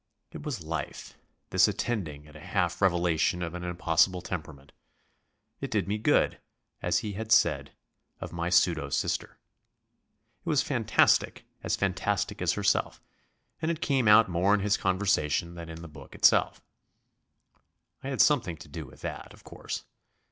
It 0.31 0.41
was 0.41 0.63
life, 0.63 1.15
this 1.51 1.67
attending 1.67 2.25
at 2.27 2.35
a 2.35 2.51
self 2.53 2.81
revelation 2.81 3.43
of 3.43 3.53
an 3.53 3.63
impossible 3.63 4.21
temperament. 4.23 4.71
It 5.59 5.69
did 5.69 5.87
me 5.87 5.99
good, 5.99 6.39
as 6.81 6.97
he 7.05 7.13
had 7.13 7.31
said 7.31 7.73
of 8.19 8.33
my 8.33 8.49
pseudo 8.49 8.89
sister. 8.89 9.37
It 10.43 10.49
was 10.49 10.63
fantastic 10.63 11.45
as 11.61 11.75
fantastic 11.75 12.41
as 12.41 12.53
herself 12.53 12.99
and 13.61 13.69
it 13.69 13.79
came 13.79 14.07
out 14.07 14.27
more 14.27 14.55
in 14.55 14.61
his 14.61 14.75
conversation 14.75 15.53
than 15.53 15.69
in 15.69 15.83
the 15.83 15.87
book 15.87 16.15
itself. 16.15 16.63
I 18.03 18.09
had 18.09 18.21
something 18.21 18.57
to 18.57 18.67
do 18.67 18.87
with 18.87 19.01
that, 19.01 19.31
of 19.35 19.43
course. 19.43 19.83